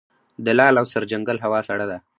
د 0.45 0.47
لعل 0.57 0.75
او 0.81 0.85
سرجنګل 0.93 1.37
هوا 1.45 1.59
سړه 1.69 1.85
ده 1.91 1.97